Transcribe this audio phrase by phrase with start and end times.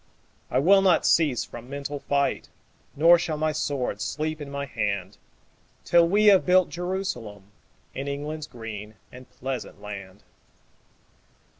[0.49, 2.49] I will not cease from mental fight,
[2.95, 5.19] Nor shall my sword sleep in my hand
[5.85, 7.51] Till we have built Jerusalem
[7.93, 10.23] In England's green and pleasant land.